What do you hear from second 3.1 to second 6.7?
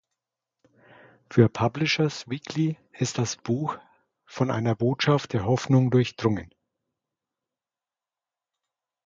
das Buch „von einer Botschaft der Hoffnung durchdrungen“.